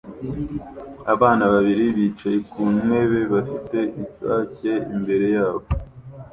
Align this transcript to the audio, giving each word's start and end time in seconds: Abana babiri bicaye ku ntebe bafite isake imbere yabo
Abana 1.13 1.43
babiri 1.53 1.85
bicaye 1.97 2.37
ku 2.51 2.61
ntebe 2.79 3.19
bafite 3.33 3.77
isake 4.03 4.71
imbere 4.95 5.25
yabo 5.37 5.63